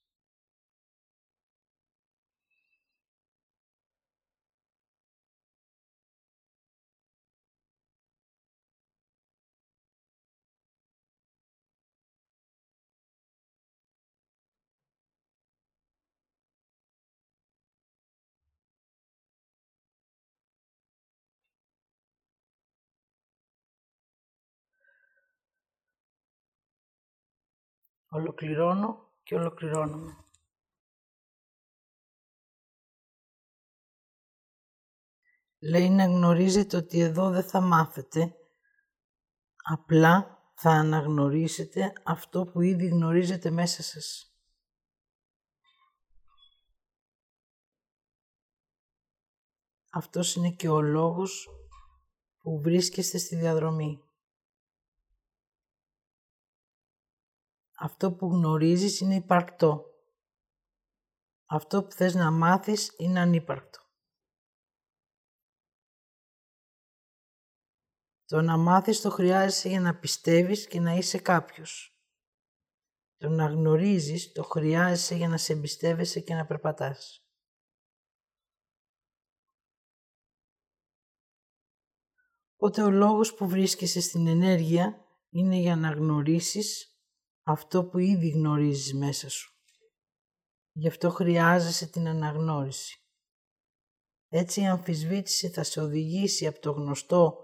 [28.14, 30.16] Ολοκληρώνω και ολοκληρώνομαι.
[35.58, 38.36] Λέει να γνωρίζετε ότι εδώ δεν θα μάθετε,
[39.56, 44.36] απλά θα αναγνωρίσετε αυτό που ήδη γνωρίζετε μέσα σας.
[49.90, 51.48] Αυτός είναι και ο λόγος
[52.38, 54.11] που βρίσκεστε στη διαδρομή.
[57.84, 59.84] Αυτό που γνωρίζεις είναι υπαρκτό.
[61.46, 63.80] Αυτό που θες να μάθεις είναι ανύπαρκτο.
[68.24, 72.00] Το να μάθεις το χρειάζεσαι για να πιστεύεις και να είσαι κάποιος.
[73.16, 77.26] Το να γνωρίζεις το χρειάζεσαι για να σε εμπιστεύεσαι και να περπατάς.
[82.56, 86.91] Οπότε ο λόγος που βρίσκεσαι στην ενέργεια είναι για να γνωρίσεις
[87.42, 89.52] αυτό που ήδη γνωρίζεις μέσα σου.
[90.72, 92.96] Γι' αυτό χρειάζεσαι την αναγνώριση.
[94.28, 97.38] Έτσι η αμφισβήτηση θα σε οδηγήσει από το γνωστό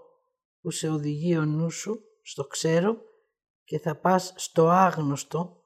[0.61, 2.97] που σε οδηγεί ο νους σου, στο ξέρω,
[3.63, 5.63] και θα πας στο άγνωστο,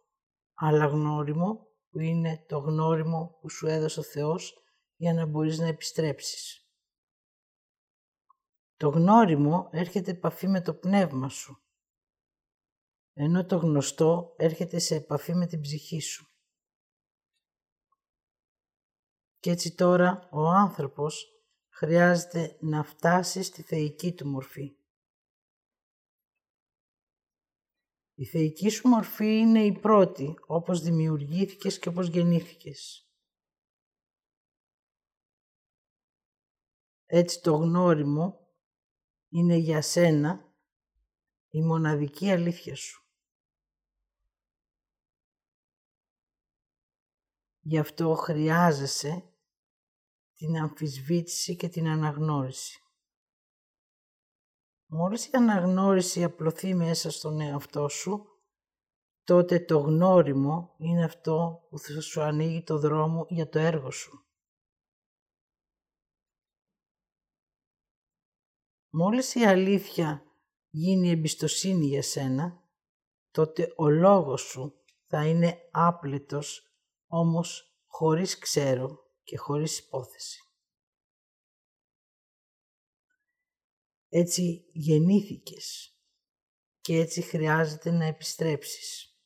[0.53, 4.57] αλλά γνώριμο, που είναι το γνώριμο που σου έδωσε ο Θεός
[4.95, 6.67] για να μπορείς να επιστρέψεις.
[8.77, 11.62] Το γνώριμο έρχεται επαφή με το πνεύμα σου
[13.13, 16.27] ενώ το γνωστό έρχεται σε επαφή με την ψυχή σου.
[19.39, 21.27] Και έτσι τώρα ο άνθρωπος
[21.69, 24.77] χρειάζεται να φτάσει στη θεϊκή του μορφή.
[28.15, 33.07] Η θεϊκή σου μορφή είναι η πρώτη, όπως δημιουργήθηκες και όπως γεννήθηκες.
[37.05, 38.47] Έτσι το γνώριμο
[39.29, 40.53] είναι για σένα
[41.49, 43.02] η μοναδική αλήθεια σου.
[47.65, 49.33] Γι' αυτό χρειάζεσαι
[50.33, 52.81] την αμφισβήτηση και την αναγνώριση.
[54.85, 58.25] Μόλις η αναγνώριση απλωθεί μέσα στον εαυτό σου,
[59.23, 64.25] τότε το γνώριμο είναι αυτό που θα σου ανοίγει το δρόμο για το έργο σου.
[68.89, 70.23] Μόλις η αλήθεια
[70.69, 72.63] γίνει εμπιστοσύνη για σένα,
[73.31, 76.72] τότε ο λόγος σου θα είναι άπλετος
[77.15, 80.41] όμως χωρίς ξέρω και χωρίς υπόθεση.
[84.09, 85.97] Έτσι γεννήθηκες
[86.81, 89.17] και έτσι χρειάζεται να επιστρέψεις.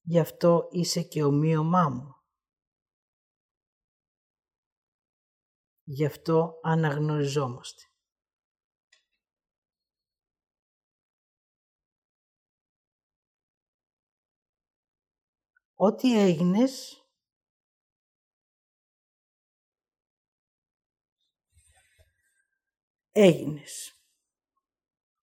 [0.00, 2.14] Γι' αυτό είσαι και ομοίωμά μου.
[5.82, 7.93] Γι' αυτό αναγνωριζόμαστε.
[15.86, 17.04] Ό,τι έγινες,
[23.10, 24.04] έγινες.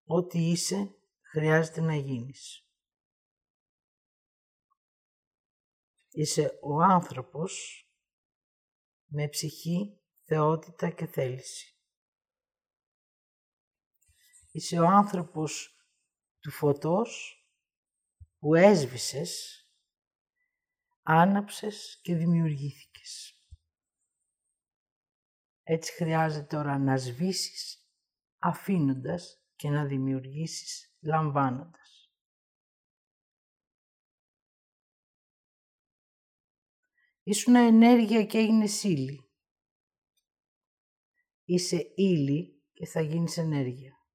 [0.03, 2.68] Ό,τι είσαι, χρειάζεται να γίνεις.
[6.09, 7.86] Είσαι ο άνθρωπος
[9.05, 11.78] με ψυχή, θεότητα και θέληση.
[14.51, 15.76] Είσαι ο άνθρωπος
[16.39, 17.36] του φωτός
[18.38, 19.61] που έσβησες
[21.04, 23.36] άναψες και δημιουργήθηκες.
[25.64, 27.89] Έτσι χρειάζεται τώρα να σβήσεις
[28.38, 32.12] αφήνοντας και να δημιουργήσεις λαμβάνοντας.
[37.24, 39.30] Ήσουν ενέργεια και έγινες ύλη.
[41.43, 44.06] Είσαι ύλη και θα γίνεις ενέργεια.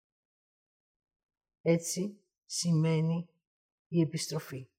[1.60, 3.28] Έτσι σημαίνει
[3.88, 4.70] η επιστροφή.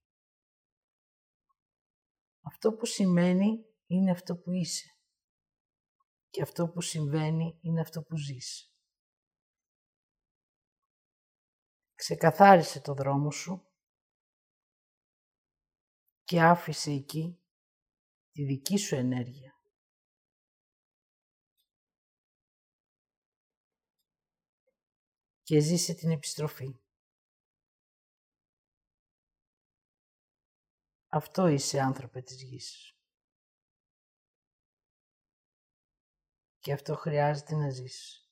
[2.47, 4.97] Αυτό που σημαίνει είναι αυτό που είσαι.
[6.29, 8.73] Και αυτό που συμβαίνει είναι αυτό που ζεις.
[11.95, 13.67] Ξεκαθάρισε το δρόμο σου
[16.23, 17.41] και άφησε εκεί
[18.31, 19.61] τη δική σου ενέργεια.
[25.41, 26.86] Και ζήσε την επιστροφή.
[31.09, 32.91] Αυτό είσαι άνθρωπε της γης.
[36.59, 38.26] Και αυτό χρειάζεται να ζήσεις.